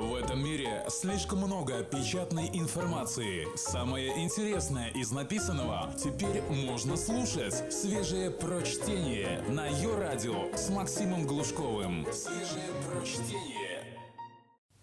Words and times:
В 0.00 0.14
этом 0.14 0.42
мире 0.42 0.82
слишком 0.88 1.40
много 1.40 1.82
печатной 1.82 2.48
информации. 2.54 3.46
Самое 3.54 4.24
интересное 4.24 4.88
из 4.92 5.10
написанного 5.10 5.92
теперь 6.02 6.40
можно 6.48 6.96
слушать. 6.96 7.70
Свежее 7.70 8.30
прочтение 8.30 9.42
на 9.50 9.66
ее 9.66 9.94
радио 9.98 10.56
с 10.56 10.70
Максимом 10.70 11.26
Глушковым. 11.26 12.06
Свежее 12.14 12.70
прочтение. 12.88 13.84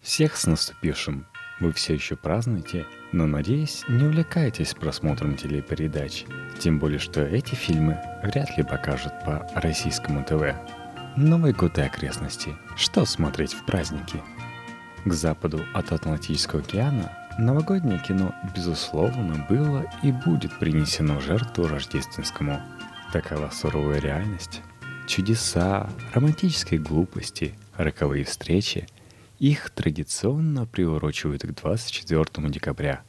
Всех 0.00 0.36
с 0.36 0.46
наступившим! 0.46 1.26
Вы 1.58 1.72
все 1.72 1.94
еще 1.94 2.14
празднуете, 2.14 2.86
но, 3.10 3.26
надеюсь, 3.26 3.82
не 3.88 4.04
увлекаетесь 4.04 4.74
просмотром 4.74 5.36
телепередач. 5.36 6.26
Тем 6.60 6.78
более, 6.78 7.00
что 7.00 7.22
эти 7.22 7.56
фильмы 7.56 7.98
вряд 8.22 8.56
ли 8.56 8.62
покажут 8.62 9.12
по 9.24 9.50
российскому 9.56 10.24
ТВ. 10.24 10.54
Новый 11.16 11.52
год 11.52 11.76
и 11.78 11.82
окрестности. 11.82 12.56
Что 12.76 13.04
смотреть 13.04 13.52
в 13.52 13.64
праздники? 13.64 14.22
К 15.04 15.12
западу 15.12 15.64
от 15.74 15.92
Атлантического 15.92 16.60
океана 16.60 17.12
новогоднее 17.38 18.00
кино, 18.00 18.34
безусловно, 18.54 19.46
было 19.48 19.86
и 20.02 20.12
будет 20.12 20.58
принесено 20.58 21.18
в 21.18 21.22
жертву 21.22 21.66
рождественскому. 21.66 22.60
Такова 23.12 23.50
суровая 23.50 24.00
реальность. 24.00 24.60
Чудеса, 25.06 25.88
романтические 26.12 26.80
глупости, 26.80 27.54
роковые 27.76 28.24
встречи– 28.24 28.86
их 29.38 29.70
традиционно 29.70 30.66
приурочивают 30.66 31.42
к 31.42 31.54
24 31.54 32.50
декабря, 32.50 33.02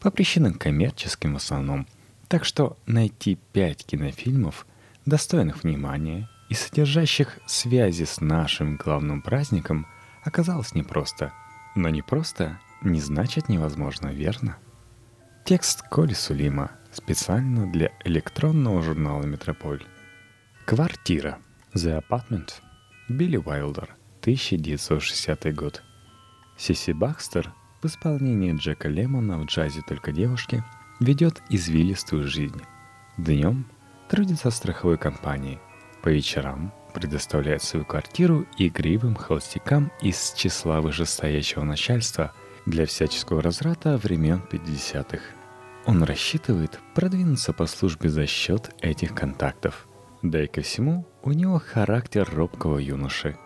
по 0.00 0.10
причинам 0.10 0.54
коммерческим 0.54 1.34
в 1.34 1.36
основном. 1.36 1.86
Так 2.28 2.44
что 2.44 2.78
найти 2.86 3.38
пять 3.52 3.84
кинофильмов, 3.84 4.66
достойных 5.04 5.62
внимания 5.62 6.28
и 6.48 6.54
содержащих 6.54 7.38
связи 7.46 8.04
с 8.04 8.20
нашим 8.20 8.76
главным 8.76 9.20
праздником, 9.20 9.86
оказалось 10.24 10.74
непросто. 10.74 11.32
Но 11.74 11.88
не 11.88 12.02
просто 12.02 12.58
не 12.82 13.00
значит 13.00 13.48
невозможно, 13.48 14.08
верно? 14.08 14.56
Текст 15.44 15.82
Коли 15.88 16.14
Сулима 16.14 16.70
специально 16.92 17.70
для 17.70 17.90
электронного 18.04 18.82
журнала 18.82 19.22
«Метрополь». 19.24 19.84
Квартира. 20.64 21.38
The 21.74 22.02
Apartment. 22.02 22.54
Билли 23.08 23.36
Уайлдер– 23.36 23.96
1960 24.20 25.54
год. 25.54 25.82
Сиси 26.56 26.92
Бакстер 26.92 27.52
в 27.82 27.86
исполнении 27.86 28.56
Джека 28.56 28.88
Лемона 28.88 29.38
в 29.38 29.44
джазе 29.44 29.82
«Только 29.86 30.12
девушки» 30.12 30.64
ведет 31.00 31.42
извилистую 31.50 32.26
жизнь. 32.28 32.62
Днем 33.18 33.66
трудится 34.08 34.50
в 34.50 34.54
страховой 34.54 34.96
компании, 34.96 35.60
по 36.02 36.08
вечерам 36.08 36.72
предоставляет 36.94 37.62
свою 37.62 37.84
квартиру 37.84 38.46
игривым 38.56 39.14
холостякам 39.16 39.92
из 40.00 40.32
числа 40.32 40.80
вышестоящего 40.80 41.64
начальства 41.64 42.32
для 42.64 42.86
всяческого 42.86 43.42
разрата 43.42 43.98
времен 43.98 44.42
50-х. 44.50 45.22
Он 45.86 46.02
рассчитывает 46.02 46.80
продвинуться 46.94 47.52
по 47.52 47.66
службе 47.66 48.08
за 48.08 48.26
счет 48.26 48.70
этих 48.80 49.14
контактов. 49.14 49.86
Да 50.22 50.42
и 50.42 50.46
ко 50.46 50.62
всему, 50.62 51.06
у 51.22 51.32
него 51.32 51.58
характер 51.58 52.26
робкого 52.32 52.78
юноши– 52.78 53.36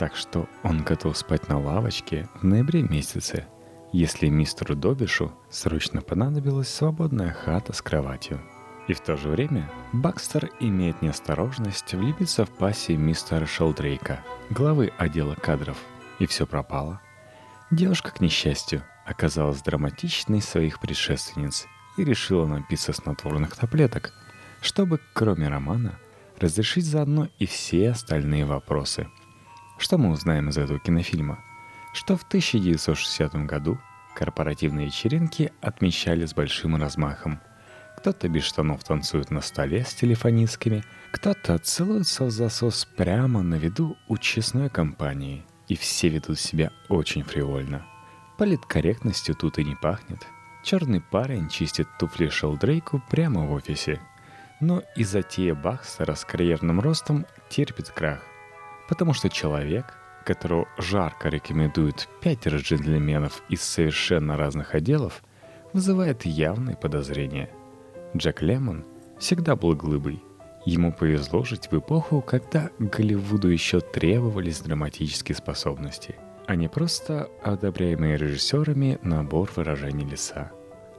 так 0.00 0.16
что 0.16 0.48
он 0.62 0.82
готов 0.82 1.14
спать 1.14 1.50
на 1.50 1.60
лавочке 1.60 2.26
в 2.40 2.42
ноябре 2.42 2.82
месяце, 2.82 3.44
если 3.92 4.28
мистеру 4.28 4.74
Добишу 4.74 5.30
срочно 5.50 6.00
понадобилась 6.00 6.70
свободная 6.70 7.34
хата 7.34 7.74
с 7.74 7.82
кроватью. 7.82 8.40
И 8.88 8.92
в 8.92 9.00
то 9.00 9.16
же 9.16 9.28
время 9.28 9.70
Бакстер 9.92 10.50
имеет 10.60 11.02
неосторожность 11.02 11.92
влюбиться 11.94 12.44
в 12.44 12.50
пассии 12.50 12.94
мистера 12.94 13.46
Шелдрейка, 13.46 14.20
главы 14.50 14.92
отдела 14.98 15.34
кадров, 15.34 15.76
и 16.18 16.26
все 16.26 16.46
пропало. 16.46 17.00
Девушка, 17.70 18.10
к 18.10 18.20
несчастью, 18.20 18.82
оказалась 19.04 19.62
драматичной 19.62 20.42
своих 20.42 20.80
предшественниц 20.80 21.66
и 21.96 22.04
решила 22.04 22.46
напиться 22.46 22.92
снотворных 22.92 23.56
таблеток, 23.56 24.12
чтобы, 24.60 25.00
кроме 25.12 25.48
романа, 25.48 25.98
разрешить 26.38 26.86
заодно 26.86 27.28
и 27.38 27.46
все 27.46 27.90
остальные 27.90 28.44
вопросы– 28.44 29.08
что 29.80 29.96
мы 29.96 30.10
узнаем 30.10 30.50
из 30.50 30.58
этого 30.58 30.78
кинофильма? 30.78 31.42
Что 31.94 32.18
в 32.18 32.22
1960 32.24 33.34
году 33.46 33.78
корпоративные 34.14 34.86
вечеринки 34.86 35.52
отмечали 35.62 36.26
с 36.26 36.34
большим 36.34 36.76
размахом. 36.76 37.40
Кто-то 38.00 38.30
без 38.30 38.44
штанов 38.44 38.82
танцует 38.82 39.30
на 39.30 39.42
столе 39.42 39.84
с 39.84 39.92
телефонистками, 39.92 40.82
кто-то 41.12 41.58
целуется 41.58 42.24
в 42.24 42.30
засос 42.30 42.88
прямо 42.96 43.42
на 43.42 43.56
виду 43.56 43.98
у 44.08 44.16
честной 44.16 44.70
компании. 44.70 45.44
И 45.68 45.76
все 45.76 46.08
ведут 46.08 46.38
себя 46.38 46.70
очень 46.88 47.22
фривольно. 47.22 47.86
Политкорректностью 48.38 49.34
тут 49.34 49.58
и 49.58 49.64
не 49.64 49.76
пахнет. 49.76 50.26
Черный 50.64 51.02
парень 51.02 51.50
чистит 51.50 51.88
туфли 51.98 52.30
Шелдрейку 52.30 53.02
прямо 53.10 53.44
в 53.44 53.52
офисе. 53.52 54.00
Но 54.60 54.82
и 54.96 55.04
затея 55.04 55.54
Бахстера 55.54 56.14
с 56.14 56.24
карьерным 56.24 56.80
ростом 56.80 57.26
терпит 57.50 57.90
крах. 57.90 58.22
Потому 58.88 59.12
что 59.12 59.28
человек, 59.28 59.94
которого 60.24 60.66
жарко 60.78 61.28
рекомендуют 61.28 62.08
пятеро 62.22 62.56
джентльменов 62.56 63.42
из 63.50 63.60
совершенно 63.60 64.38
разных 64.38 64.74
отделов, 64.74 65.22
вызывает 65.74 66.24
явные 66.24 66.76
подозрения. 66.76 67.50
Джек 68.16 68.42
Лемон 68.42 68.84
всегда 69.18 69.54
был 69.54 69.76
глыбой. 69.76 70.22
Ему 70.66 70.92
повезло 70.92 71.44
жить 71.44 71.68
в 71.70 71.78
эпоху, 71.78 72.20
когда 72.20 72.70
Голливуду 72.78 73.48
еще 73.48 73.80
требовались 73.80 74.60
драматические 74.60 75.36
способности, 75.36 76.16
а 76.46 76.56
не 76.56 76.68
просто 76.68 77.28
одобряемые 77.42 78.16
режиссерами 78.16 78.98
набор 79.02 79.50
выражений 79.54 80.04
лица. 80.04 80.50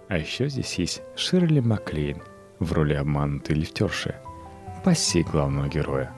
А 0.08 0.18
еще 0.18 0.50
здесь 0.50 0.74
есть 0.76 1.02
Ширли 1.16 1.60
Маклейн 1.60 2.22
в 2.60 2.72
роли 2.74 2.94
обманутой 2.94 3.56
лифтерши, 3.56 4.16
пассии 4.84 5.22
главного 5.22 5.68
героя. 5.68 6.12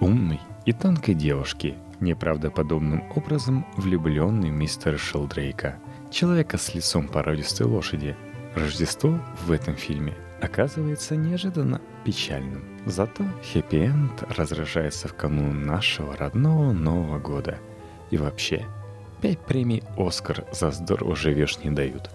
Умный, 0.00 0.40
и 0.64 0.72
тонкой 0.72 1.14
девушки, 1.14 1.74
неправдоподобным 2.00 3.04
образом 3.14 3.66
влюбленный 3.76 4.50
мистер 4.50 4.98
Шелдрейка, 4.98 5.78
человека 6.10 6.56
с 6.56 6.74
лицом 6.74 7.08
породистой 7.08 7.66
лошади. 7.66 8.16
Рождество 8.54 9.20
в 9.44 9.52
этом 9.52 9.76
фильме 9.76 10.14
оказывается 10.40 11.16
неожиданно 11.16 11.80
печальным. 12.04 12.64
Зато 12.86 13.24
хэппи-энд 13.52 14.22
разражается 14.36 15.08
в 15.08 15.14
канун 15.14 15.64
нашего 15.64 16.16
родного 16.16 16.72
Нового 16.72 17.18
года. 17.18 17.58
И 18.10 18.16
вообще, 18.16 18.66
пять 19.20 19.40
премий 19.40 19.82
«Оскар» 19.96 20.44
за 20.52 20.70
здорово 20.70 21.16
живешь 21.16 21.58
не 21.58 21.70
дают. 21.70 22.10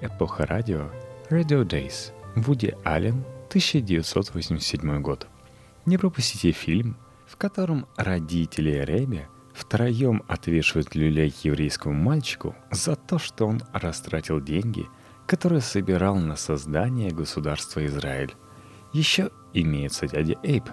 Эпоха 0.00 0.46
радио 0.46 0.90
Radio 1.30 1.64
Days. 1.64 2.12
Вуди 2.34 2.74
Аллен, 2.84 3.24
1987 3.48 5.00
год. 5.02 5.26
Не 5.86 5.98
пропустите 5.98 6.52
фильм– 6.52 6.96
в 7.28 7.36
котором 7.36 7.86
родители 7.96 8.70
Реби 8.84 9.26
втроем 9.52 10.22
отвешивают 10.28 10.94
люлей 10.94 11.32
еврейскому 11.42 11.94
мальчику 11.94 12.56
за 12.70 12.96
то, 12.96 13.18
что 13.18 13.46
он 13.46 13.62
растратил 13.72 14.40
деньги, 14.40 14.86
которые 15.28 15.60
собирал 15.60 16.16
на 16.16 16.34
создание 16.34 17.12
государства 17.12 17.86
Израиль. 17.86 18.34
Еще 18.92 19.30
имеется 19.52 20.08
дядя 20.08 20.34
Эйб, 20.42 20.64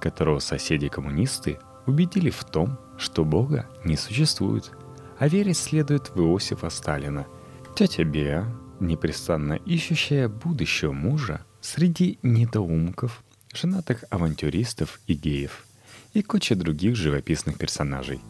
которого 0.00 0.40
соседи-коммунисты 0.40 1.58
убедили 1.86 2.28
в 2.28 2.44
том, 2.44 2.78
что 2.98 3.24
Бога 3.24 3.66
не 3.84 3.96
существует, 3.96 4.72
а 5.18 5.28
верить 5.28 5.56
следует 5.56 6.10
в 6.10 6.20
Иосифа 6.20 6.68
Сталина. 6.68 7.26
Тетя 7.74 8.04
Беа, 8.04 8.44
непрестанно 8.80 9.54
ищущая 9.54 10.28
будущего 10.28 10.92
мужа 10.92 11.46
среди 11.62 12.18
недоумков, 12.22 13.22
женатых 13.54 14.04
авантюристов 14.10 15.00
и 15.06 15.14
геев– 15.14 15.64
и 16.12 16.22
куча 16.22 16.56
других 16.56 16.96
живописных 16.96 17.58
персонажей. 17.58 18.20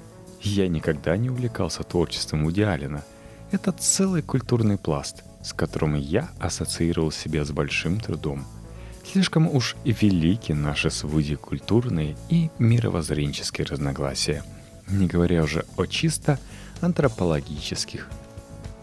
Я 0.43 0.69
никогда 0.69 1.17
не 1.17 1.31
увлекался 1.31 1.83
творчеством 1.83 2.45
Вуди. 2.45 2.67
Это 3.51 3.73
целый 3.73 4.23
культурный 4.23 4.79
пласт, 4.79 5.25
с 5.43 5.53
которым 5.53 5.95
я 5.95 6.31
ассоциировал 6.39 7.11
себя 7.11 7.45
с 7.45 7.51
большим 7.51 8.01
трудом. 8.01 8.45
Слишком 9.05 9.49
уж 9.49 9.77
велики 9.85 10.53
наши 10.53 10.91
с 10.91 11.05
культурные 11.37 12.17
и 12.29 12.51
мировоззренческие 12.59 13.67
разногласия, 13.67 14.45
не 14.89 15.07
говоря 15.07 15.43
уже 15.43 15.65
о 15.77 15.87
чисто 15.87 16.39
антропологических. 16.81 18.09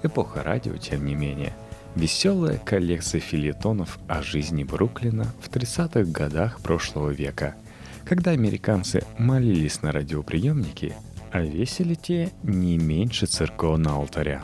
Эпоха 0.04 0.44
радио, 0.44 0.78
тем 0.78 1.06
не 1.06 1.16
менее, 1.16 1.54
веселая 1.96 2.58
коллекция 2.58 3.22
филетонов 3.22 4.00
о 4.08 4.22
жизни 4.22 4.64
Бруклина 4.64 5.34
в 5.42 5.50
30-х 5.50 6.12
годах 6.12 6.60
прошлого 6.60 7.10
века– 7.10 7.56
когда 8.08 8.32
американцы 8.32 9.04
молились 9.18 9.82
на 9.82 9.92
радиоприемники, 9.92 10.96
а 11.32 11.42
весили 11.42 11.94
те 11.94 12.30
не 12.42 12.78
меньше 12.78 13.26
церковного 13.26 13.98
алтаря. 13.98 14.42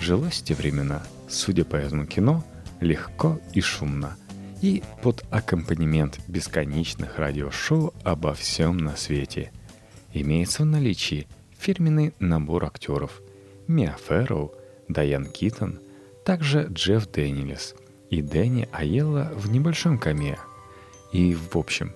Жилось 0.00 0.40
в 0.40 0.44
те 0.44 0.54
времена, 0.54 1.02
судя 1.28 1.64
по 1.64 1.76
этому 1.76 2.06
кино, 2.06 2.44
легко 2.80 3.40
и 3.52 3.60
шумно, 3.60 4.16
и 4.62 4.82
под 5.02 5.24
аккомпанемент 5.30 6.20
бесконечных 6.28 7.18
радиошоу 7.18 7.92
обо 8.04 8.34
всем 8.34 8.78
на 8.78 8.96
свете. 8.96 9.52
Имеется 10.12 10.62
в 10.62 10.66
наличии 10.66 11.26
фирменный 11.58 12.14
набор 12.18 12.64
актеров, 12.64 13.20
Миа 13.66 13.96
Фэрроу, 14.06 14.54
Дайан 14.88 15.26
Китон, 15.26 15.80
также 16.24 16.68
Джефф 16.70 17.10
Дэниелс 17.10 17.74
и 18.10 18.22
Дэнни 18.22 18.68
Айелла 18.72 19.32
в 19.34 19.50
небольшом 19.50 19.98
камео. 19.98 20.36
И, 21.12 21.34
в 21.34 21.56
общем, 21.56 21.92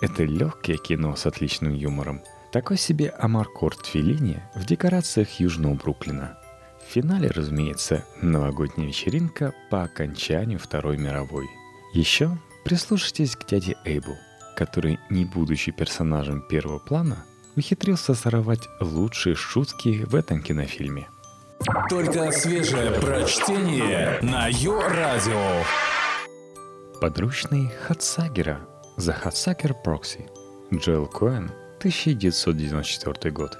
это 0.00 0.24
легкое 0.24 0.76
кино 0.76 1.16
с 1.16 1.26
отличным 1.26 1.74
юмором. 1.74 2.22
Такой 2.52 2.78
себе 2.78 3.10
Амаркорд 3.10 3.86
Феллини 3.86 4.42
в 4.54 4.64
декорациях 4.64 5.40
Южного 5.40 5.74
Бруклина. 5.74 6.39
В 6.90 6.92
финале, 6.92 7.28
разумеется, 7.28 8.04
новогодняя 8.20 8.88
вечеринка 8.88 9.54
по 9.70 9.84
окончанию 9.84 10.58
Второй 10.58 10.96
мировой. 10.96 11.48
Еще 11.92 12.36
прислушайтесь 12.64 13.36
к 13.36 13.46
дяде 13.46 13.76
Эйбу, 13.84 14.18
который, 14.56 14.98
не 15.08 15.24
будучи 15.24 15.70
персонажем 15.70 16.42
первого 16.42 16.80
плана, 16.80 17.24
ухитрился 17.54 18.14
сорвать 18.16 18.68
лучшие 18.80 19.36
шутки 19.36 20.04
в 20.04 20.16
этом 20.16 20.42
кинофильме. 20.42 21.06
Только 21.88 22.32
свежее 22.32 22.90
прочтение 22.90 24.18
на 24.22 24.48
Йо-Радио. 24.48 25.62
Подручный 27.00 27.70
Хатсагера 27.86 28.66
The 28.96 29.14
Hatsucker 29.22 29.76
Proxy 29.86 30.28
Джоэл 30.74 31.06
Коэн, 31.06 31.52
1994 31.78 33.30
год. 33.30 33.56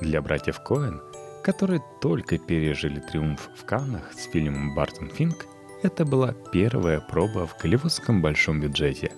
Для 0.00 0.20
братьев 0.20 0.58
Коэн, 0.58 1.00
которые 1.44 1.82
только 2.00 2.38
пережили 2.38 3.00
триумф 3.00 3.50
в 3.54 3.64
Каннах 3.66 4.12
с 4.14 4.24
фильмом 4.24 4.74
«Бартон 4.74 5.10
Финк», 5.10 5.46
это 5.82 6.06
была 6.06 6.32
первая 6.52 7.00
проба 7.00 7.46
в 7.46 7.58
голливудском 7.60 8.22
большом 8.22 8.60
бюджете. 8.60 9.12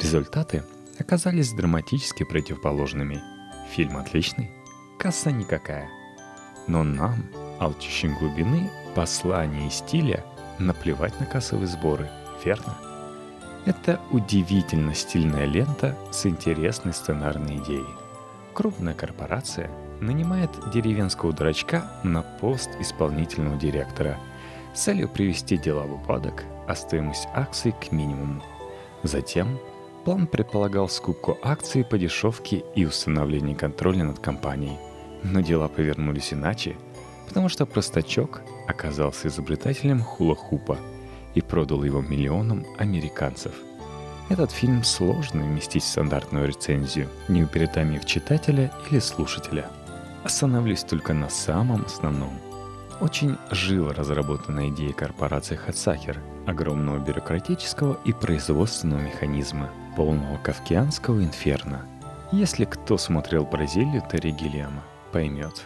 Результаты 0.00 0.64
оказались 0.98 1.52
драматически 1.52 2.24
противоположными. 2.24 3.20
Фильм 3.70 3.98
отличный, 3.98 4.50
касса 4.98 5.30
никакая. 5.30 5.90
Но 6.66 6.82
нам, 6.82 7.26
алчущим 7.60 8.16
глубины, 8.18 8.70
послания 8.94 9.66
и 9.66 9.70
стиля, 9.70 10.24
наплевать 10.58 11.20
на 11.20 11.26
кассовые 11.26 11.66
сборы, 11.66 12.08
верно? 12.42 12.78
Это 13.66 14.00
удивительно 14.10 14.94
стильная 14.94 15.44
лента 15.44 15.94
с 16.12 16.24
интересной 16.24 16.94
сценарной 16.94 17.58
идеей. 17.58 17.94
Крупная 18.54 18.94
корпорация 18.94 19.70
нанимает 20.00 20.50
деревенского 20.72 21.32
дурачка 21.32 21.90
на 22.02 22.22
пост 22.22 22.70
исполнительного 22.80 23.56
директора 23.56 24.18
с 24.74 24.82
целью 24.82 25.08
привести 25.08 25.56
дела 25.56 25.82
в 25.84 25.94
упадок, 25.94 26.44
а 26.66 26.74
стоимость 26.74 27.28
акций 27.34 27.72
к 27.72 27.92
минимуму. 27.92 28.42
Затем 29.02 29.58
план 30.04 30.26
предполагал 30.26 30.88
скупку 30.88 31.38
акций 31.42 31.84
по 31.84 31.98
дешевке 31.98 32.64
и 32.74 32.84
установление 32.84 33.56
контроля 33.56 34.04
над 34.04 34.18
компанией. 34.18 34.78
Но 35.22 35.40
дела 35.40 35.68
повернулись 35.68 36.32
иначе, 36.32 36.76
потому 37.26 37.48
что 37.48 37.66
простачок 37.66 38.42
оказался 38.66 39.28
изобретателем 39.28 40.00
хула-хупа– 40.00 40.78
и 41.38 41.40
продал 41.40 41.84
его 41.84 42.00
миллионам 42.00 42.66
американцев. 42.78 43.52
Этот 44.28 44.50
фильм 44.50 44.84
сложно 44.84 45.42
вместить 45.42 45.84
в 45.84 45.86
стандартную 45.86 46.48
рецензию, 46.48 47.08
не 47.28 47.44
уперетами 47.44 47.98
в 47.98 48.04
читателя 48.04 48.72
или 48.90 48.98
слушателя. 48.98 49.70
Остановлюсь 50.24 50.84
только 50.84 51.14
на 51.14 51.28
самом 51.28 51.84
основном. 51.84 52.32
Очень 53.00 53.36
живо 53.50 53.94
разработана 53.94 54.68
идея 54.70 54.92
корпорации 54.92 55.54
Хатсахер, 55.54 56.20
огромного 56.46 56.98
бюрократического 56.98 57.98
и 58.04 58.12
производственного 58.12 59.00
механизма, 59.00 59.70
полного 59.96 60.36
кавкианского 60.38 61.22
инферно. 61.22 61.86
Если 62.32 62.64
кто 62.64 62.98
смотрел 62.98 63.44
Бразилию 63.44 64.02
Терри 64.10 64.32
Гиллиама, 64.32 64.82
поймет. 65.12 65.64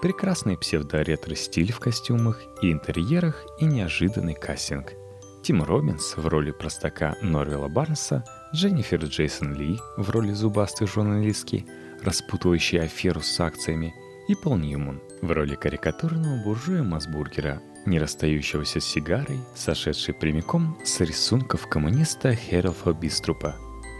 Прекрасный 0.00 0.56
псевдо-ретро-стиль 0.56 1.72
в 1.72 1.80
костюмах 1.80 2.40
и 2.62 2.72
интерьерах 2.72 3.44
и 3.58 3.66
неожиданный 3.66 4.34
кастинг. 4.34 4.94
Тим 5.42 5.62
Робинс 5.62 6.16
в 6.16 6.26
роли 6.26 6.52
простака 6.52 7.16
Норвела 7.20 7.68
Барнса, 7.68 8.24
Дженнифер 8.54 9.04
Джейсон 9.04 9.54
Ли 9.54 9.78
в 9.96 10.08
роли 10.10 10.32
зубастой 10.32 10.86
журналистки, 10.86 11.66
распутывающей 12.02 12.80
аферу 12.80 13.20
с 13.20 13.40
акциями, 13.40 13.94
и 14.28 14.34
Пол 14.34 14.56
Ньюман 14.56 15.00
в 15.22 15.30
роли 15.30 15.54
карикатурного 15.54 16.42
буржуя 16.42 16.82
Масбургера, 16.82 17.60
не 17.86 17.98
расстающегося 17.98 18.80
с 18.80 18.84
сигарой, 18.84 19.38
сошедший 19.54 20.14
прямиком 20.14 20.78
с 20.84 21.00
рисунков 21.00 21.66
коммуниста 21.66 22.34
Херолфа 22.34 22.92
Биструпа. 22.92 23.56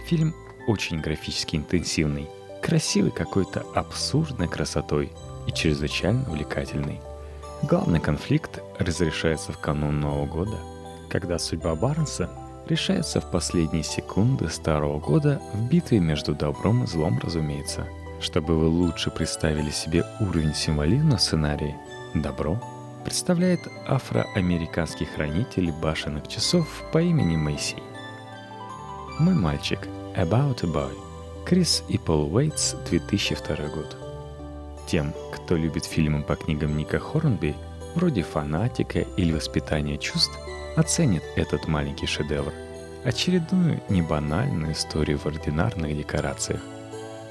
Фильм 0.06 0.34
очень 0.66 1.00
графически 1.00 1.56
интенсивный, 1.56 2.28
красивый 2.62 3.10
какой-то 3.10 3.64
абсурдной 3.74 4.48
красотой 4.48 5.12
и 5.46 5.52
чрезвычайно 5.52 6.28
увлекательный. 6.28 7.00
Главный 7.62 8.00
конфликт 8.00 8.62
разрешается 8.78 9.52
в 9.52 9.58
канун 9.58 10.00
Нового 10.00 10.26
года– 10.26 10.58
когда 11.10 11.38
судьба 11.38 11.74
Барнса 11.74 12.30
решается 12.70 13.20
в 13.20 13.30
последние 13.30 13.82
секунды 13.82 14.48
старого 14.48 14.98
года 14.98 15.42
в 15.52 15.68
битве 15.68 15.98
между 15.98 16.34
добром 16.34 16.84
и 16.84 16.86
злом, 16.86 17.18
разумеется. 17.22 17.86
Чтобы 18.20 18.56
вы 18.56 18.68
лучше 18.68 19.10
представили 19.10 19.70
себе 19.70 20.04
уровень 20.20 20.54
символизма 20.54 21.16
в 21.16 21.22
сценарии, 21.22 21.76
добро 22.14 22.60
представляет 23.04 23.60
афроамериканский 23.88 25.06
хранитель 25.06 25.72
башенных 25.72 26.28
часов 26.28 26.66
по 26.92 26.98
имени 26.98 27.36
Мэйси. 27.36 27.76
«Мой 29.18 29.34
мальчик» 29.34 29.80
About 30.16 30.64
a 30.64 30.68
Boy 30.68 30.92
Крис 31.44 31.82
и 31.88 31.98
Пол 31.98 32.32
Уэйтс, 32.32 32.74
2002 32.88 33.56
год. 33.74 33.96
Тем, 34.86 35.12
кто 35.32 35.56
любит 35.56 35.84
фильмы 35.84 36.22
по 36.22 36.36
книгам 36.36 36.76
Ника 36.76 36.98
Хорнби, 36.98 37.56
вроде 37.94 38.22
«Фанатика» 38.22 39.00
или 39.16 39.32
«Воспитание 39.32 39.98
чувств», 39.98 40.38
оценит 40.76 41.22
этот 41.36 41.68
маленький 41.68 42.06
шедевр. 42.06 42.52
Очередную 43.04 43.80
небанальную 43.88 44.72
историю 44.72 45.18
в 45.18 45.26
ординарных 45.26 45.96
декорациях. 45.96 46.60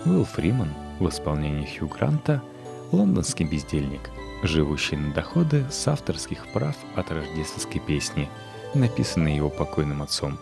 Уилл 0.06 0.26
Фриман 0.26 0.74
в 1.00 1.08
исполнении 1.08 1.66
Хью 1.66 1.88
Гранта– 1.88 2.42
лондонский 2.92 3.46
бездельник, 3.46 4.10
живущий 4.44 4.96
на 4.96 5.14
доходы 5.14 5.66
с 5.70 5.88
авторских 5.88 6.48
прав 6.52 6.76
от 6.96 7.12
рождественской 7.12 7.82
песни, 7.82 8.30
написанной 8.74 9.36
его 9.36 9.50
покойным 9.50 10.02
отцом. 10.02 10.38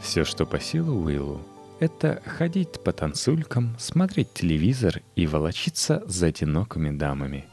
Все, 0.00 0.24
что 0.24 0.46
по 0.46 0.58
силу 0.60 1.02
Уиллу, 1.04 1.40
это 1.78 2.22
ходить 2.24 2.82
по 2.82 2.92
танцулькам, 2.92 3.76
смотреть 3.78 4.32
телевизор 4.32 5.00
и 5.16 5.26
волочиться 5.26 6.02
за 6.06 6.26
одинокими 6.26 6.90
дамами. 6.90 7.46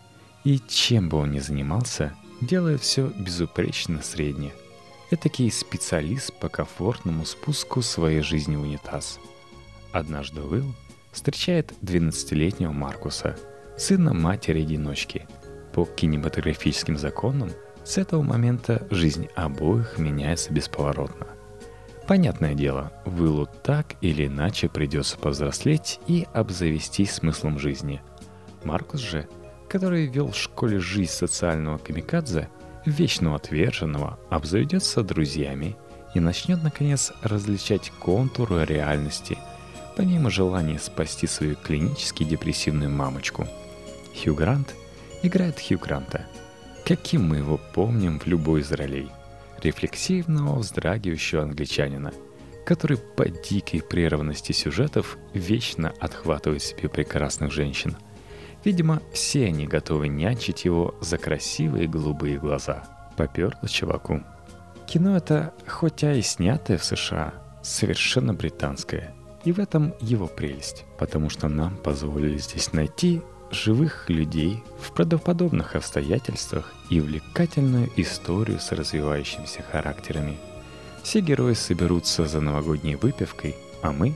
И 0.48 0.62
чем 0.66 1.10
бы 1.10 1.18
он 1.18 1.32
ни 1.32 1.40
занимался, 1.40 2.14
делает 2.40 2.80
все 2.80 3.08
безупречно 3.08 4.02
средне– 4.02 4.54
этакий 5.12 5.52
специалист 5.52 6.32
по 6.40 6.48
комфортному 6.48 7.26
спуску 7.26 7.82
своей 7.82 8.22
жизни 8.22 8.56
в 8.56 8.62
унитаз. 8.62 9.20
Однажды 9.92 10.42
Уилл 10.42 10.74
встречает 11.12 11.74
12-летнего 11.82 12.72
Маркуса, 12.72 13.36
сына 13.78 14.14
матери-одиночки. 14.14 15.28
По 15.74 15.84
кинематографическим 15.84 16.98
законам 16.98 17.52
с 17.84 17.98
этого 17.98 18.22
момента 18.22 18.88
жизнь 18.90 19.28
обоих 19.36 19.98
меняется 19.98 20.54
бесповоротно. 20.54 21.28
Понятное 22.08 22.54
дело, 22.54 22.94
Уиллу 23.04 23.50
так 23.64 23.96
или 24.00 24.28
иначе 24.28 24.70
придется 24.70 25.18
повзрослеть 25.18 26.00
и 26.08 26.26
обзавестись 26.34 27.16
смыслом 27.16 27.60
жизни. 27.60 28.02
Маркус 28.64 29.02
же, 29.02 29.28
который 29.70 30.06
вел 30.06 30.32
в 30.32 30.38
школе 30.38 30.80
жизнь 30.80 31.12
социального 31.12 31.78
камикадзе– 31.78 32.50
вечного 32.88 33.36
отверженного 33.36 34.18
обзаведется 34.30 35.04
друзьями 35.04 35.76
и 36.16 36.20
начнет, 36.20 36.64
наконец, 36.64 37.12
различать 37.22 37.92
контуры 38.00 38.66
реальности, 38.66 39.38
помимо 39.96 40.30
желания 40.30 40.80
спасти 40.80 41.28
свою 41.28 41.56
клинически 41.56 42.24
депрессивную 42.24 42.90
мамочку. 42.90 43.48
Хью 44.16 44.34
Грант 44.36 44.74
играет 45.22 45.60
Хью 45.60 45.78
Гранта, 45.78 46.26
каким 46.86 47.28
мы 47.28 47.38
его 47.38 47.60
помним 47.74 48.20
в 48.20 48.26
любой 48.26 48.62
из 48.62 48.72
ролей. 48.72 49.10
Рефлексивного, 49.62 50.60
вздрагивающего 50.60 51.44
англичанина, 51.44 52.14
который 52.66 52.98
по 52.98 53.28
дикой 53.28 53.82
прерванности 53.82 54.52
сюжетов 54.52 55.18
вечно 55.34 55.94
отхватывает 56.00 56.64
себе 56.64 56.90
прекрасных 56.90 57.52
женщин– 57.52 57.98
Видимо, 58.68 59.02
все 59.14 59.46
они 59.46 59.66
готовы 59.66 60.10
нянчить 60.10 60.66
его 60.66 60.94
за 61.00 61.18
красивые 61.18 61.88
голубые 61.88 62.38
глаза. 62.38 62.84
Поперло 63.16 63.70
чуваку. 63.70 64.24
Кино 64.86 65.16
это, 65.16 65.54
хотя 65.66 66.14
и 66.14 66.22
снятое 66.22 66.78
в 66.78 66.84
США, 66.84 67.34
совершенно 67.64 68.34
британское. 68.34 69.16
И 69.46 69.54
в 69.54 69.60
этом 69.60 69.94
его 70.02 70.28
прелесть, 70.28 70.84
потому 71.00 71.30
что 71.30 71.48
нам 71.48 71.78
позволили 71.78 72.38
здесь 72.40 72.74
найти 72.74 73.22
живых 73.52 74.10
людей 74.10 74.62
в 74.82 74.92
правдоподобных 74.92 75.78
обстоятельствах 75.78 76.74
и 76.90 77.00
увлекательную 77.00 77.90
историю 77.96 78.60
с 78.60 78.74
развивающимися 78.74 79.62
характерами. 79.62 80.36
Все 81.04 81.22
герои 81.22 81.54
соберутся 81.54 82.26
за 82.26 82.42
новогодней 82.42 82.96
выпивкой, 82.96 83.56
а 83.82 83.94
мы, 83.94 84.14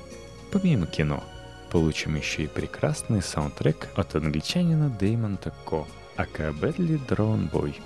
помимо 0.52 0.88
кино– 0.88 1.24
получим 1.72 2.16
еще 2.16 2.44
и 2.44 2.48
прекрасный 2.48 3.22
саундтрек 3.22 3.88
от 3.96 4.16
англичанина 4.16 4.90
Дэймон 4.90 5.40
Ко, 5.66 5.88
ака 6.18 6.52
Бэдли 6.52 7.00
Дронбой. 7.08 7.80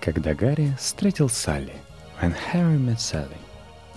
Когда 0.00 0.34
Гарри 0.34 0.76
встретил 0.78 1.28
Салли. 1.28 1.74
When 2.22 2.34
Harry 2.52 2.78
Met 2.78 2.98
Sally. 2.98 3.36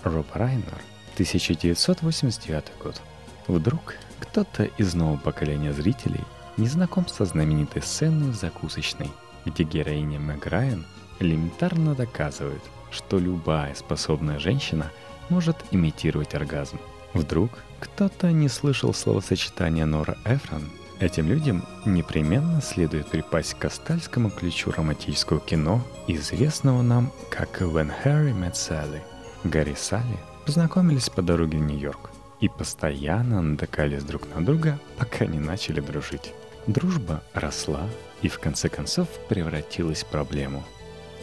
Роб 0.03 0.25
Райнер, 0.33 0.81
1989 1.13 2.65
год. 2.83 2.99
Вдруг 3.47 3.95
кто-то 4.19 4.63
из 4.63 4.95
нового 4.95 5.17
поколения 5.17 5.73
зрителей 5.73 6.23
не 6.57 6.67
знаком 6.67 7.07
со 7.07 7.25
знаменитой 7.25 7.83
сценой 7.83 8.31
в 8.31 8.35
закусочной, 8.35 9.11
где 9.45 9.63
героиня 9.63 10.19
Мэг 10.19 10.47
Райан 10.47 10.85
элементарно 11.19 11.93
доказывает, 11.93 12.63
что 12.89 13.19
любая 13.19 13.75
способная 13.75 14.39
женщина 14.39 14.91
может 15.29 15.57
имитировать 15.69 16.33
оргазм. 16.33 16.79
Вдруг 17.13 17.51
кто-то 17.79 18.31
не 18.31 18.47
слышал 18.47 18.93
словосочетания 18.93 19.85
Нора 19.85 20.17
Эфрон 20.25 20.69
Этим 21.01 21.27
людям 21.27 21.65
непременно 21.83 22.61
следует 22.61 23.07
припасть 23.07 23.55
к 23.55 23.65
астальскому 23.65 24.29
ключу 24.29 24.69
романтического 24.69 25.39
кино, 25.39 25.81
известного 26.07 26.83
нам 26.83 27.11
как 27.31 27.59
«When 27.59 27.91
Harry 28.05 28.39
Met 28.39 28.53
Sally». 28.53 29.01
Гарри 29.43 29.71
и 29.71 29.75
Салли 29.75 30.19
познакомились 30.45 31.09
по 31.09 31.23
дороге 31.23 31.57
в 31.57 31.61
Нью-Йорк 31.61 32.11
и 32.39 32.47
постоянно 32.47 33.41
натыкались 33.41 34.03
друг 34.03 34.27
на 34.35 34.45
друга, 34.45 34.79
пока 34.99 35.25
не 35.25 35.39
начали 35.39 35.79
дружить. 35.79 36.35
Дружба 36.67 37.23
росла 37.33 37.89
и 38.21 38.27
в 38.27 38.37
конце 38.37 38.69
концов 38.69 39.07
превратилась 39.27 40.03
в 40.03 40.05
проблему. 40.05 40.63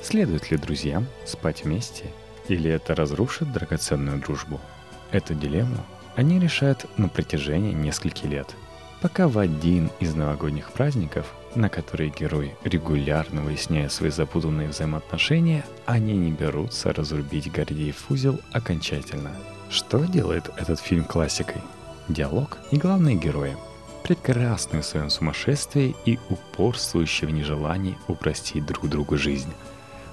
Следует 0.03 0.51
ли 0.51 0.57
друзьям 0.57 1.07
спать 1.25 1.63
вместе 1.63 2.07
или 2.49 2.69
это 2.69 2.97
разрушит 2.97 3.53
драгоценную 3.53 4.19
дружбу? 4.19 4.61
Эту 5.11 5.35
дилемму 5.35 5.85
они 6.17 6.39
решают 6.39 6.87
на 6.99 7.09
протяжении 7.09 7.73
нескольких 7.73 8.25
лет– 8.25 8.55
пока 9.01 9.29
в 9.29 9.39
один 9.39 9.91
из 10.01 10.15
новогодних 10.15 10.73
праздников, 10.73 11.27
на 11.55 11.69
который 11.69 12.11
герой 12.11 12.55
регулярно 12.65 13.43
выясняет 13.43 13.93
свои 13.93 14.11
запутанные 14.11 14.69
взаимоотношения, 14.69 15.65
они 15.87 16.15
не 16.15 16.31
берутся 16.31 16.93
разрубить 16.93 17.51
Гордеев 17.51 18.11
узел 18.11 18.41
окончательно. 18.53 19.31
Что 19.71 20.05
делает 20.05 20.51
этот 20.57 20.81
фильм 20.81 21.05
классикой? 21.05 21.63
Диалог 22.09 22.59
и 22.71 22.77
главные 22.77 23.17
герои. 23.17 23.57
Прекрасные 24.03 24.83
в 24.83 24.87
своем 24.87 25.11
сумасшествии 25.11 25.95
и 26.07 26.19
упорствующие 26.31 27.29
в 27.29 27.33
нежелании 27.33 27.99
упростить 28.09 28.65
друг 28.65 28.89
другу 28.89 29.19
жизнь. 29.19 29.53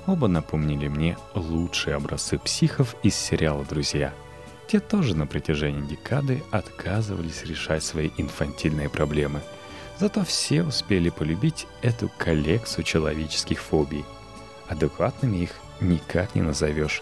Оба 0.05 0.27
напомнили 0.27 0.87
мне 0.87 1.17
лучшие 1.33 1.95
образцы 1.95 2.37
психов 2.37 2.95
из 3.01 3.15
сериала 3.15 3.65
«Друзья», 3.65 4.13
те 4.67 4.79
тоже 4.79 5.15
на 5.15 5.27
протяжении 5.27 5.87
декады 5.87 6.43
отказывались 6.51 7.43
решать 7.43 7.83
свои 7.83 8.09
инфантильные 8.17 8.89
проблемы. 8.89 9.41
Зато 9.99 10.23
все 10.25 10.63
успели 10.63 11.09
полюбить 11.09 11.67
эту 11.81 12.09
коллекцию 12.17 12.83
человеческих 12.83 13.61
фобий. 13.61 14.03
Адекватными 14.67 15.37
их 15.37 15.51
никак 15.79 16.35
не 16.35 16.41
назовешь. 16.41 17.01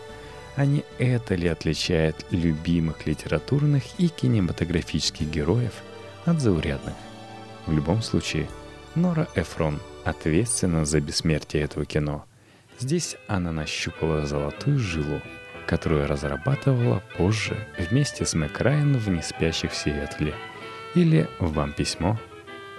А 0.55 0.65
не 0.65 0.83
это 0.99 1.33
ли 1.33 1.47
отличает 1.47 2.25
любимых 2.29 3.07
литературных 3.07 3.83
и 3.97 4.09
кинематографических 4.09 5.27
героев 5.27 5.73
от 6.25 6.39
заурядных? 6.39 6.93
В 7.65 7.71
любом 7.71 8.03
случае, 8.03 8.47
Нора 8.93 9.27
Эфрон 9.35 9.79
ответственна 10.03 10.85
за 10.85 10.99
бессмертие 10.99 11.63
этого 11.63 11.85
кино. 11.85 12.25
Здесь 12.77 13.15
она 13.27 13.51
нащупала 13.51 14.25
золотую 14.27 14.77
жилу– 14.77 15.21
которую 15.65 16.07
разрабатывала 16.07 17.03
позже 17.17 17.67
вместе 17.77 18.25
с 18.25 18.33
Мэк 18.33 18.59
Райан 18.61 18.97
в 18.97 19.09
«Неспящих 19.09 19.71
в 19.71 19.75
Сиэтле». 19.75 20.33
Или 20.95 21.27
«Вам 21.39 21.73
письмо». 21.73 22.19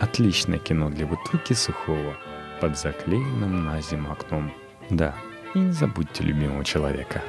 Отличное 0.00 0.59
кино 0.59 0.91
для 0.91 1.07
бутылки 1.07 1.53
сухого 1.53 2.17
под 2.61 2.79
заклеенным 2.79 3.64
на 3.64 3.81
зиму 3.81 4.12
окном. 4.12 4.53
Да, 4.91 5.14
и 5.55 5.59
не 5.59 5.73
забудьте 5.73 6.25
любимого 6.25 6.64
человека. 6.64 7.23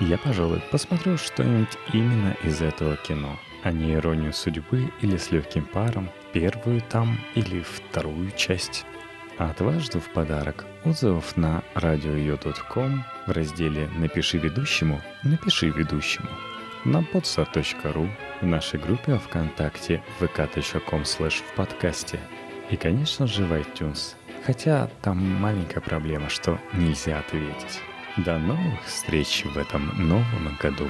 Я, 0.00 0.18
пожалуй, 0.18 0.62
посмотрю 0.70 1.16
что-нибудь 1.16 1.78
именно 1.92 2.36
из 2.42 2.60
этого 2.60 2.96
кино, 2.96 3.38
а 3.62 3.72
не 3.72 3.94
«Иронию 3.94 4.32
судьбы» 4.32 4.92
или 5.00 5.16
«С 5.16 5.30
легким 5.30 5.64
паром», 5.64 6.10
первую 6.32 6.82
там 6.82 7.18
или 7.34 7.62
вторую 7.62 8.30
часть 8.32 8.84
а 9.38 9.54
дважды 9.54 10.00
в 10.00 10.08
подарок 10.10 10.64
отзывов 10.84 11.36
на 11.36 11.62
radio.com 11.74 13.04
в 13.26 13.30
разделе 13.30 13.88
«Напиши 13.96 14.38
ведущему» 14.38 15.00
«Напиши 15.22 15.70
ведущему» 15.70 16.28
на 16.84 16.98
podsa.ru 16.98 18.08
в 18.40 18.46
нашей 18.46 18.78
группе 18.78 19.18
ВКонтакте 19.18 20.02
vk.com 20.20 21.02
slash 21.02 21.42
в 21.42 21.54
подкасте 21.56 22.20
и, 22.70 22.76
конечно 22.76 23.26
же, 23.26 23.44
в 23.44 23.52
iTunes. 23.52 24.14
Хотя 24.44 24.88
там 25.02 25.18
маленькая 25.18 25.80
проблема, 25.80 26.28
что 26.28 26.60
нельзя 26.72 27.18
ответить. 27.18 27.80
До 28.16 28.38
новых 28.38 28.84
встреч 28.84 29.44
в 29.44 29.58
этом 29.58 29.92
новом 30.08 30.56
году! 30.60 30.88